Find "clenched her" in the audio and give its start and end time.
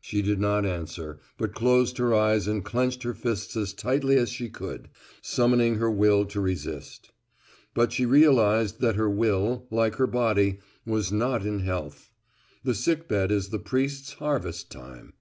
2.64-3.12